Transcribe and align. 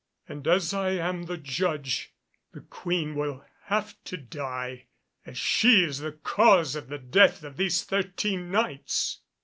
And 0.27 0.47
as 0.47 0.73
I 0.73 0.93
am 0.93 1.25
the 1.25 1.37
judge, 1.37 2.15
the 2.53 2.61
Queen 2.61 3.13
will 3.13 3.45
have 3.65 4.03
to 4.05 4.17
die, 4.17 4.87
as 5.27 5.37
she 5.37 5.83
is 5.83 5.99
the 5.99 6.11
cause 6.13 6.75
of 6.75 6.87
the 6.87 6.97
death 6.97 7.43
of 7.43 7.55
these 7.55 7.83
thirteen 7.83 8.49
Knights." 8.49 9.19